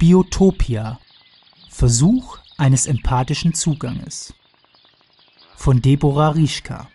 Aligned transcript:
Biotopia. 0.00 0.98
Versuch 1.68 2.38
eines 2.56 2.86
empathischen 2.86 3.52
Zuganges. 3.52 4.32
Von 5.56 5.82
Deborah 5.82 6.30
Rischka. 6.30 6.88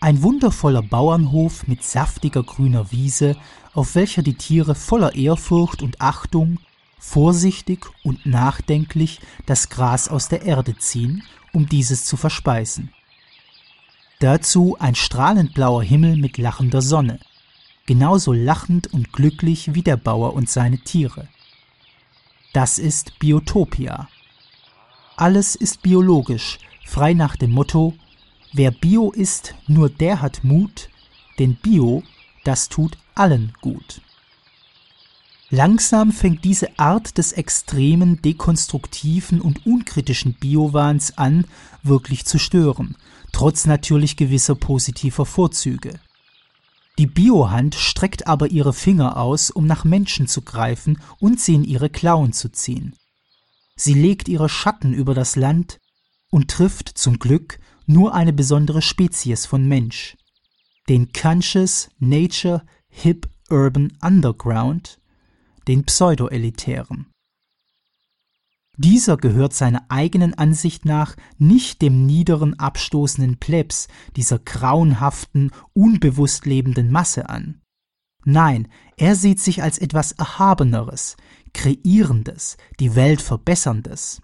Ein 0.00 0.22
wundervoller 0.22 0.80
Bauernhof 0.80 1.66
mit 1.66 1.84
saftiger 1.84 2.42
grüner 2.42 2.90
Wiese, 2.90 3.36
auf 3.74 3.94
welcher 3.94 4.22
die 4.22 4.38
Tiere 4.38 4.74
voller 4.74 5.14
Ehrfurcht 5.16 5.82
und 5.82 6.00
Achtung 6.00 6.60
vorsichtig 6.98 7.84
und 8.02 8.24
nachdenklich 8.24 9.20
das 9.44 9.68
Gras 9.68 10.08
aus 10.08 10.30
der 10.30 10.40
Erde 10.46 10.78
ziehen, 10.78 11.24
um 11.52 11.68
dieses 11.68 12.06
zu 12.06 12.16
verspeisen. 12.16 12.90
Dazu 14.20 14.78
ein 14.78 14.94
strahlend 14.94 15.52
blauer 15.52 15.82
Himmel 15.82 16.16
mit 16.16 16.38
lachender 16.38 16.80
Sonne, 16.80 17.20
genauso 17.86 18.32
lachend 18.32 18.92
und 18.92 19.12
glücklich 19.12 19.74
wie 19.74 19.82
der 19.82 19.96
Bauer 19.96 20.34
und 20.34 20.48
seine 20.48 20.78
Tiere. 20.78 21.28
Das 22.52 22.78
ist 22.78 23.18
Biotopia. 23.18 24.08
Alles 25.16 25.54
ist 25.54 25.82
biologisch, 25.82 26.58
frei 26.84 27.14
nach 27.14 27.36
dem 27.36 27.52
Motto 27.52 27.94
Wer 28.52 28.72
Bio 28.72 29.12
ist, 29.12 29.54
nur 29.68 29.88
der 29.88 30.20
hat 30.20 30.42
Mut, 30.42 30.88
denn 31.38 31.54
Bio, 31.54 32.02
das 32.42 32.68
tut 32.68 32.98
allen 33.14 33.52
gut. 33.60 34.00
Langsam 35.50 36.10
fängt 36.10 36.44
diese 36.44 36.76
Art 36.78 37.16
des 37.16 37.32
extremen, 37.32 38.22
dekonstruktiven 38.22 39.40
und 39.40 39.66
unkritischen 39.66 40.34
Biowahns 40.34 41.16
an, 41.16 41.44
wirklich 41.84 42.24
zu 42.24 42.38
stören, 42.38 42.96
trotz 43.30 43.66
natürlich 43.66 44.16
gewisser 44.16 44.56
positiver 44.56 45.26
Vorzüge. 45.26 46.00
Die 47.00 47.06
Biohand 47.06 47.76
streckt 47.76 48.26
aber 48.26 48.50
ihre 48.50 48.74
Finger 48.74 49.16
aus, 49.16 49.50
um 49.50 49.66
nach 49.66 49.84
Menschen 49.84 50.26
zu 50.26 50.42
greifen 50.42 51.00
und 51.18 51.40
sie 51.40 51.54
in 51.54 51.64
ihre 51.64 51.88
Klauen 51.88 52.34
zu 52.34 52.52
ziehen. 52.52 52.94
Sie 53.74 53.94
legt 53.94 54.28
ihre 54.28 54.50
Schatten 54.50 54.92
über 54.92 55.14
das 55.14 55.34
Land 55.34 55.78
und 56.30 56.50
trifft 56.50 56.90
zum 56.90 57.18
Glück 57.18 57.58
nur 57.86 58.12
eine 58.12 58.34
besondere 58.34 58.82
Spezies 58.82 59.46
von 59.46 59.66
Mensch, 59.66 60.18
den 60.90 61.10
Conscious 61.14 61.88
Nature 62.00 62.66
Hip 62.90 63.30
Urban 63.48 63.96
Underground, 64.02 65.00
den 65.68 65.84
Pseudo-Elitären. 65.84 67.09
Dieser 68.82 69.18
gehört 69.18 69.52
seiner 69.52 69.84
eigenen 69.90 70.32
Ansicht 70.32 70.86
nach 70.86 71.14
nicht 71.36 71.82
dem 71.82 72.06
niederen, 72.06 72.58
abstoßenden 72.58 73.36
Plebs, 73.36 73.88
dieser 74.16 74.38
grauenhaften, 74.38 75.50
unbewusst 75.74 76.46
lebenden 76.46 76.90
Masse 76.90 77.28
an. 77.28 77.60
Nein, 78.24 78.68
er 78.96 79.16
sieht 79.16 79.38
sich 79.38 79.62
als 79.62 79.76
etwas 79.76 80.12
Erhabeneres, 80.12 81.18
Kreierendes, 81.52 82.56
die 82.78 82.94
Welt 82.94 83.20
Verbesserndes. 83.20 84.22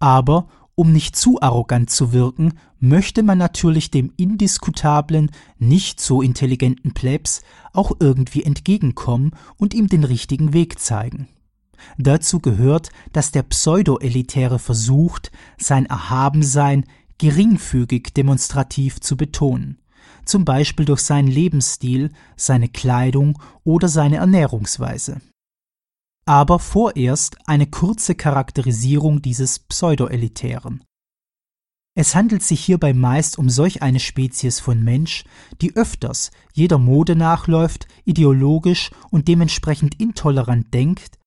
Aber 0.00 0.48
um 0.74 0.90
nicht 0.90 1.14
zu 1.14 1.40
arrogant 1.40 1.88
zu 1.88 2.12
wirken, 2.12 2.58
möchte 2.80 3.22
man 3.22 3.38
natürlich 3.38 3.92
dem 3.92 4.12
indiskutablen, 4.16 5.30
nicht 5.56 6.00
so 6.00 6.20
intelligenten 6.20 6.94
Plebs 6.94 7.42
auch 7.72 7.92
irgendwie 8.00 8.42
entgegenkommen 8.42 9.36
und 9.56 9.72
ihm 9.72 9.86
den 9.86 10.02
richtigen 10.02 10.52
Weg 10.52 10.80
zeigen. 10.80 11.28
Dazu 11.98 12.40
gehört, 12.40 12.90
dass 13.12 13.30
der 13.30 13.42
Pseudo-Elitäre 13.42 14.58
versucht, 14.58 15.30
sein 15.58 15.86
Erhabensein 15.86 16.84
geringfügig 17.18 18.14
demonstrativ 18.14 19.00
zu 19.00 19.16
betonen, 19.16 19.78
zum 20.24 20.44
Beispiel 20.44 20.86
durch 20.86 21.00
seinen 21.00 21.28
Lebensstil, 21.28 22.12
seine 22.36 22.68
Kleidung 22.68 23.40
oder 23.64 23.88
seine 23.88 24.16
Ernährungsweise 24.16 25.20
aber 26.30 26.60
vorerst 26.60 27.38
eine 27.46 27.66
kurze 27.66 28.14
Charakterisierung 28.14 29.20
dieses 29.20 29.58
Pseudo-Elitären. 29.58 30.84
Es 31.96 32.14
handelt 32.14 32.44
sich 32.44 32.64
hierbei 32.64 32.94
meist 32.94 33.36
um 33.36 33.50
solch 33.50 33.82
eine 33.82 33.98
Spezies 33.98 34.60
von 34.60 34.80
Mensch, 34.80 35.24
die 35.60 35.74
öfters 35.74 36.30
jeder 36.52 36.78
Mode 36.78 37.16
nachläuft, 37.16 37.88
ideologisch 38.04 38.92
und 39.10 39.26
dementsprechend 39.26 40.00
intolerant 40.00 40.72
denkt, 40.72 41.18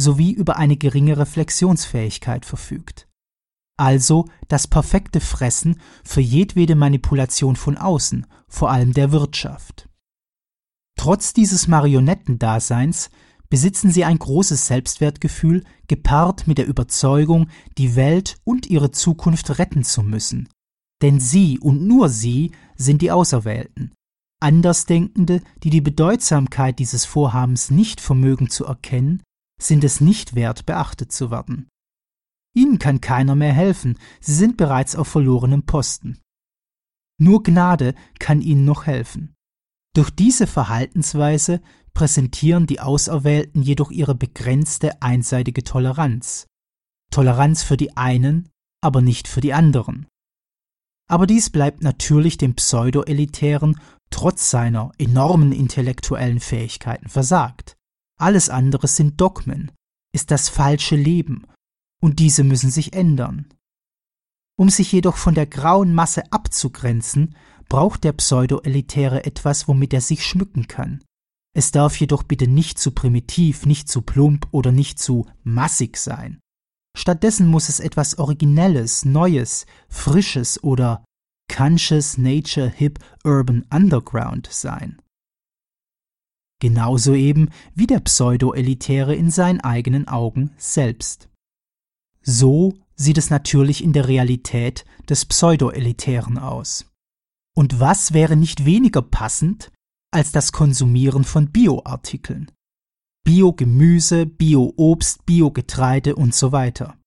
sowie 0.00 0.32
über 0.32 0.56
eine 0.56 0.76
geringe 0.76 1.18
Reflexionsfähigkeit 1.18 2.44
verfügt. 2.44 3.06
Also 3.76 4.26
das 4.48 4.66
perfekte 4.66 5.20
Fressen 5.20 5.80
für 6.04 6.20
jedwede 6.20 6.74
Manipulation 6.74 7.56
von 7.56 7.78
außen, 7.78 8.26
vor 8.48 8.70
allem 8.70 8.92
der 8.92 9.12
Wirtschaft. 9.12 9.88
Trotz 10.98 11.32
dieses 11.32 11.66
Marionettendaseins 11.66 13.10
besitzen 13.48 13.90
sie 13.90 14.04
ein 14.04 14.18
großes 14.18 14.66
Selbstwertgefühl, 14.66 15.64
gepaart 15.88 16.46
mit 16.46 16.58
der 16.58 16.66
Überzeugung, 16.66 17.48
die 17.78 17.96
Welt 17.96 18.36
und 18.44 18.66
ihre 18.66 18.90
Zukunft 18.90 19.58
retten 19.58 19.82
zu 19.82 20.02
müssen. 20.02 20.48
Denn 21.02 21.18
sie 21.18 21.58
und 21.58 21.82
nur 21.82 22.10
sie 22.10 22.52
sind 22.76 23.02
die 23.02 23.10
Auserwählten. 23.10 23.92
Andersdenkende, 24.40 25.42
die 25.62 25.70
die 25.70 25.80
Bedeutsamkeit 25.80 26.78
dieses 26.78 27.04
Vorhabens 27.04 27.70
nicht 27.70 28.00
vermögen 28.00 28.50
zu 28.50 28.66
erkennen, 28.66 29.22
sind 29.62 29.84
es 29.84 30.00
nicht 30.00 30.34
wert, 30.34 30.66
beachtet 30.66 31.12
zu 31.12 31.30
werden. 31.30 31.68
Ihnen 32.54 32.78
kann 32.78 33.00
keiner 33.00 33.36
mehr 33.36 33.52
helfen, 33.52 33.98
sie 34.20 34.34
sind 34.34 34.56
bereits 34.56 34.96
auf 34.96 35.08
verlorenem 35.08 35.64
Posten. 35.64 36.18
Nur 37.18 37.42
Gnade 37.42 37.94
kann 38.18 38.40
ihnen 38.40 38.64
noch 38.64 38.86
helfen. 38.86 39.34
Durch 39.94 40.10
diese 40.10 40.46
Verhaltensweise 40.46 41.60
präsentieren 41.92 42.66
die 42.66 42.80
Auserwählten 42.80 43.62
jedoch 43.62 43.90
ihre 43.90 44.14
begrenzte 44.14 45.02
einseitige 45.02 45.64
Toleranz. 45.64 46.46
Toleranz 47.10 47.62
für 47.62 47.76
die 47.76 47.96
einen, 47.96 48.48
aber 48.80 49.02
nicht 49.02 49.28
für 49.28 49.40
die 49.40 49.52
anderen. 49.52 50.06
Aber 51.08 51.26
dies 51.26 51.50
bleibt 51.50 51.82
natürlich 51.82 52.38
dem 52.38 52.54
Pseudo-Elitären 52.54 53.80
trotz 54.10 54.50
seiner 54.50 54.92
enormen 54.98 55.52
intellektuellen 55.52 56.40
Fähigkeiten 56.40 57.08
versagt. 57.08 57.76
Alles 58.20 58.50
andere 58.50 58.86
sind 58.86 59.20
Dogmen, 59.20 59.72
ist 60.12 60.30
das 60.30 60.48
falsche 60.48 60.96
Leben, 60.96 61.46
und 62.02 62.18
diese 62.18 62.44
müssen 62.44 62.70
sich 62.70 62.92
ändern. 62.92 63.46
Um 64.58 64.68
sich 64.68 64.92
jedoch 64.92 65.16
von 65.16 65.34
der 65.34 65.46
grauen 65.46 65.94
Masse 65.94 66.30
abzugrenzen, 66.30 67.34
braucht 67.70 68.04
der 68.04 68.12
Pseudo-Elitäre 68.12 69.24
etwas, 69.24 69.68
womit 69.68 69.94
er 69.94 70.02
sich 70.02 70.26
schmücken 70.26 70.68
kann. 70.68 71.02
Es 71.54 71.72
darf 71.72 71.98
jedoch 71.98 72.22
bitte 72.22 72.46
nicht 72.46 72.78
zu 72.78 72.90
primitiv, 72.90 73.64
nicht 73.64 73.88
zu 73.88 74.02
plump 74.02 74.48
oder 74.50 74.70
nicht 74.70 74.98
zu 74.98 75.26
massig 75.42 75.96
sein. 75.96 76.40
Stattdessen 76.96 77.46
muss 77.46 77.68
es 77.68 77.80
etwas 77.80 78.18
Originelles, 78.18 79.04
Neues, 79.04 79.64
Frisches 79.88 80.62
oder 80.62 81.04
Conscious 81.50 82.18
Nature 82.18 82.68
Hip 82.68 82.98
Urban 83.24 83.64
Underground 83.72 84.48
sein. 84.50 85.00
Genauso 86.60 87.14
eben 87.14 87.48
wie 87.74 87.86
der 87.86 88.00
Pseudo-Elitäre 88.00 89.14
in 89.14 89.30
seinen 89.30 89.60
eigenen 89.60 90.06
Augen 90.08 90.52
selbst. 90.56 91.28
So 92.22 92.74
sieht 92.94 93.18
es 93.18 93.30
natürlich 93.30 93.82
in 93.82 93.92
der 93.92 94.08
Realität 94.08 94.84
des 95.08 95.24
Pseudo-Elitären 95.24 96.38
aus. 96.38 96.86
Und 97.56 97.80
was 97.80 98.12
wäre 98.12 98.36
nicht 98.36 98.64
weniger 98.64 99.02
passend 99.02 99.72
als 100.10 100.32
das 100.32 100.52
Konsumieren 100.52 101.24
von 101.24 101.50
Bioartikeln. 101.50 102.50
Biogemüse, 103.24 104.26
Bioobst, 104.26 105.24
Biogetreide 105.24 106.16
und 106.16 106.34
so 106.34 106.52
weiter. 106.52 106.98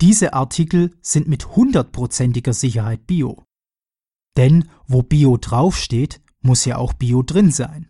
Diese 0.00 0.34
Artikel 0.34 0.96
sind 1.00 1.28
mit 1.28 1.54
hundertprozentiger 1.56 2.52
Sicherheit 2.52 3.06
Bio. 3.06 3.44
Denn 4.36 4.68
wo 4.86 5.02
Bio 5.02 5.36
draufsteht, 5.36 6.20
muss 6.40 6.64
ja 6.64 6.76
auch 6.76 6.92
Bio 6.92 7.22
drin 7.22 7.50
sein. 7.50 7.88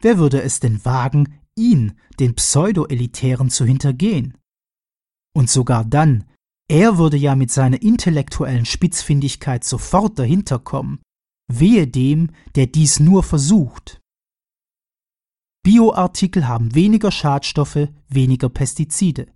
Wer 0.00 0.18
würde 0.18 0.42
es 0.42 0.60
denn 0.60 0.84
wagen, 0.84 1.40
ihn, 1.56 1.92
den 2.20 2.34
Pseudo-Elitären, 2.34 3.50
zu 3.50 3.64
hintergehen? 3.64 4.36
Und 5.34 5.50
sogar 5.50 5.84
dann, 5.84 6.24
er 6.68 6.98
würde 6.98 7.16
ja 7.16 7.34
mit 7.36 7.50
seiner 7.50 7.80
intellektuellen 7.80 8.66
Spitzfindigkeit 8.66 9.64
sofort 9.64 10.18
dahinter 10.18 10.58
kommen, 10.58 11.00
Wehe 11.48 11.86
dem, 11.86 12.30
der 12.56 12.66
dies 12.66 12.98
nur 12.98 13.22
versucht. 13.22 14.00
Bioartikel 15.62 16.48
haben 16.48 16.74
weniger 16.74 17.10
Schadstoffe, 17.10 17.88
weniger 18.08 18.48
Pestizide. 18.48 19.28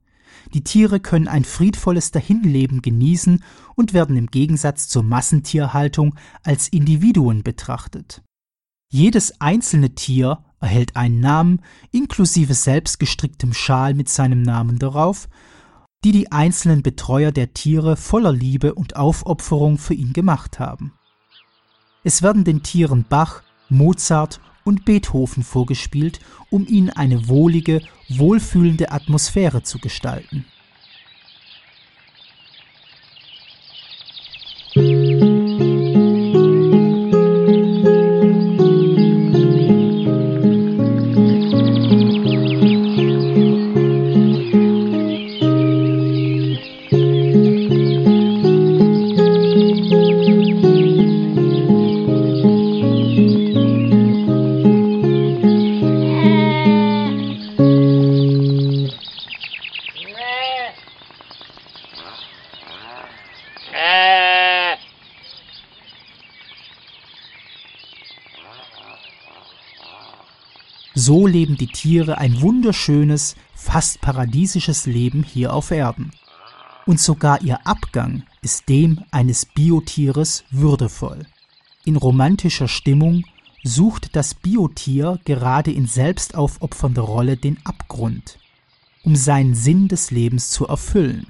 Die 0.54 0.64
Tiere 0.64 1.00
können 1.00 1.28
ein 1.28 1.44
friedvolles 1.44 2.10
Dahinleben 2.12 2.82
genießen 2.82 3.44
und 3.76 3.92
werden 3.92 4.16
im 4.16 4.28
Gegensatz 4.28 4.88
zur 4.88 5.02
Massentierhaltung 5.02 6.16
als 6.42 6.68
Individuen 6.68 7.42
betrachtet. 7.42 8.22
Jedes 8.92 9.40
einzelne 9.40 9.94
Tier 9.94 10.44
erhält 10.58 10.96
einen 10.96 11.20
Namen 11.20 11.62
inklusive 11.92 12.54
selbstgestricktem 12.54 13.52
Schal 13.52 13.94
mit 13.94 14.08
seinem 14.08 14.42
Namen 14.42 14.80
darauf, 14.80 15.28
die 16.04 16.10
die 16.10 16.32
einzelnen 16.32 16.82
Betreuer 16.82 17.30
der 17.30 17.54
Tiere 17.54 17.96
voller 17.96 18.32
Liebe 18.32 18.74
und 18.74 18.96
Aufopferung 18.96 19.78
für 19.78 19.94
ihn 19.94 20.12
gemacht 20.12 20.58
haben. 20.58 20.92
Es 22.02 22.22
werden 22.22 22.42
den 22.42 22.64
Tieren 22.64 23.04
Bach, 23.08 23.42
Mozart 23.68 24.40
und 24.64 24.84
Beethoven 24.84 25.44
vorgespielt, 25.44 26.18
um 26.50 26.66
ihnen 26.66 26.90
eine 26.90 27.28
wohlige, 27.28 27.82
wohlfühlende 28.08 28.90
Atmosphäre 28.90 29.62
zu 29.62 29.78
gestalten. 29.78 30.46
So 71.10 71.26
leben 71.26 71.56
die 71.56 71.66
Tiere 71.66 72.18
ein 72.18 72.40
wunderschönes, 72.40 73.34
fast 73.56 74.00
paradiesisches 74.00 74.86
Leben 74.86 75.24
hier 75.24 75.52
auf 75.52 75.72
Erden. 75.72 76.12
Und 76.86 77.00
sogar 77.00 77.42
ihr 77.42 77.66
Abgang 77.66 78.22
ist 78.42 78.68
dem 78.68 79.02
eines 79.10 79.44
Biotieres 79.44 80.44
würdevoll. 80.52 81.26
In 81.84 81.96
romantischer 81.96 82.68
Stimmung 82.68 83.24
sucht 83.64 84.14
das 84.14 84.34
Biotier 84.34 85.18
gerade 85.24 85.72
in 85.72 85.88
selbstaufopfernder 85.88 87.02
Rolle 87.02 87.36
den 87.36 87.58
Abgrund, 87.64 88.38
um 89.02 89.16
seinen 89.16 89.56
Sinn 89.56 89.88
des 89.88 90.12
Lebens 90.12 90.50
zu 90.50 90.68
erfüllen, 90.68 91.26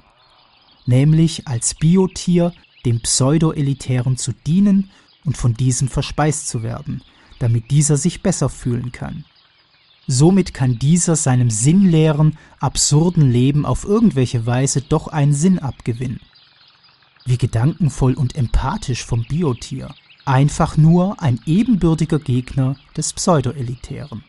nämlich 0.85 1.47
als 1.47 1.73
Biotier 1.73 2.53
dem 2.85 3.01
Pseudoelitären 3.01 4.15
zu 4.15 4.31
dienen 4.45 4.91
und 5.25 5.37
von 5.37 5.55
diesem 5.55 5.87
verspeist 5.87 6.49
zu 6.49 6.61
werden, 6.61 7.01
damit 7.39 7.71
dieser 7.71 7.97
sich 7.97 8.21
besser 8.21 8.47
fühlen 8.47 8.91
kann. 8.91 9.25
Somit 10.07 10.53
kann 10.53 10.79
dieser 10.79 11.15
seinem 11.15 11.49
sinnleeren, 11.49 12.37
absurden 12.59 13.31
Leben 13.31 13.65
auf 13.65 13.85
irgendwelche 13.85 14.45
Weise 14.45 14.81
doch 14.81 15.07
einen 15.07 15.33
Sinn 15.33 15.59
abgewinnen. 15.59 16.19
Wie 17.25 17.37
gedankenvoll 17.37 18.15
und 18.15 18.35
empathisch 18.35 19.05
vom 19.05 19.23
Biotier. 19.23 19.93
Einfach 20.25 20.77
nur 20.77 21.21
ein 21.21 21.39
ebenbürtiger 21.45 22.19
Gegner 22.19 22.75
des 22.97 23.13
Pseudoelitären. 23.13 24.23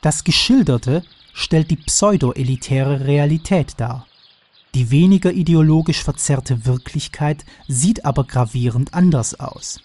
Das 0.00 0.24
Geschilderte 0.24 1.02
stellt 1.32 1.70
die 1.70 1.76
pseudoelitäre 1.76 3.06
Realität 3.06 3.74
dar. 3.78 4.06
Die 4.74 4.90
weniger 4.90 5.32
ideologisch 5.32 6.02
verzerrte 6.02 6.66
Wirklichkeit 6.66 7.44
sieht 7.68 8.04
aber 8.04 8.24
gravierend 8.24 8.92
anders 8.94 9.38
aus. 9.38 9.80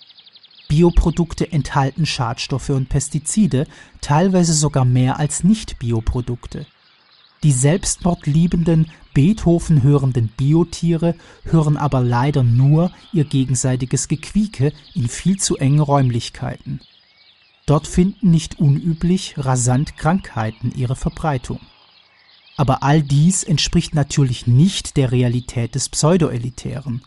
Bioprodukte 0.74 1.52
enthalten 1.52 2.08
Schadstoffe 2.08 2.70
und 2.70 2.90
Pestizide, 2.90 3.68
teilweise 4.02 4.56
sogar 4.56 4.86
mehr 4.86 5.20
als 5.20 5.44
Nicht-Bioprodukte. 5.44 6.66
Die 7.44 7.52
selbstmordliebenden, 7.52 8.90
Beethoven 9.14 9.84
hörenden 9.84 10.30
Biotiere 10.30 11.14
hören 11.44 11.78
aber 11.78 12.02
leider 12.02 12.42
nur 12.42 12.92
ihr 13.12 13.25
gegenseitiges 13.25 14.08
Gequieke 14.08 14.74
in 14.96 15.08
viel 15.10 15.38
zu 15.38 15.58
engen 15.58 15.80
Räumlichkeiten. 15.80 16.80
Dort 17.68 17.86
finden 17.86 18.31
nicht 18.31 18.58
unüblich 18.58 19.36
rasant 19.38 19.96
Krankheiten 19.96 20.74
ihre 20.75 20.96
Verbreitung. 20.96 21.60
Aber 22.58 22.81
all 22.81 23.04
dies 23.04 23.44
entspricht 23.44 23.94
natürlich 23.94 24.48
nicht 24.48 24.98
der 24.98 25.12
Realität 25.12 25.75
des 25.75 25.90
Pseudoelitären. 25.90 27.04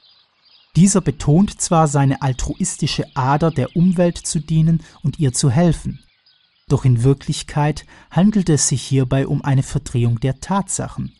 Dieser 0.76 1.00
betont 1.00 1.58
zwar 1.60 1.88
seine 1.88 2.20
altruistische 2.20 3.04
Ader 3.16 3.50
der 3.50 3.74
Umwelt 3.74 4.18
zu 4.18 4.40
dienen 4.40 4.82
und 5.02 5.18
ihr 5.18 5.32
zu 5.32 5.50
helfen, 5.50 6.04
doch 6.68 6.84
in 6.84 7.04
Wirklichkeit 7.04 7.86
handelt 8.10 8.48
es 8.48 8.68
sich 8.68 8.82
hierbei 8.82 9.26
um 9.26 9.42
eine 9.42 9.62
Verdrehung 9.62 10.20
der 10.20 10.40
Tatsachen. 10.40 11.16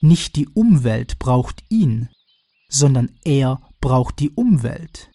Nicht 0.00 0.36
die 0.36 0.48
Umwelt 0.48 1.18
braucht 1.18 1.64
ihn, 1.68 2.08
sondern 2.68 3.18
er 3.24 3.60
braucht 3.80 4.20
die 4.20 4.30
Umwelt. 4.30 5.10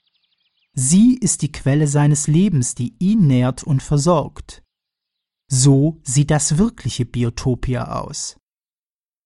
Sie 0.74 1.16
ist 1.16 1.42
die 1.42 1.52
Quelle 1.52 1.88
seines 1.88 2.28
Lebens, 2.28 2.76
die 2.76 2.96
ihn 3.00 3.28
nährt 3.28 3.64
und 3.64 3.82
versorgt. 3.82 4.64
So 5.48 6.00
sieht 6.04 6.32
das 6.32 6.58
wirkliche 6.58 7.06
Biotopia 7.06 8.00
aus. 8.02 8.38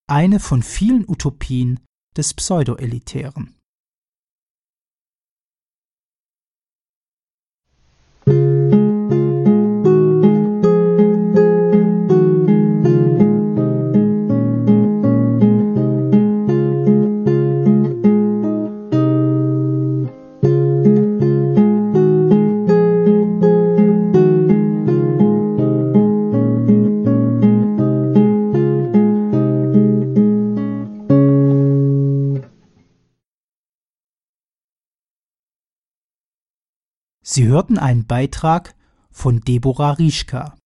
Eine 0.08 0.40
von 0.40 0.62
vielen 0.62 1.08
Utopien 1.08 1.80
des 2.16 2.34
Pseudoelitären. 2.34 3.55
Sie 37.36 37.48
hörten 37.48 37.76
einen 37.76 38.06
Beitrag 38.06 38.74
von 39.10 39.42
Deborah 39.42 39.90
Rieschka. 39.90 40.56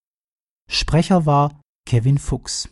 Sprecher 0.71 1.27
war 1.27 1.61
Kevin 1.85 2.17
Fuchs 2.17 2.69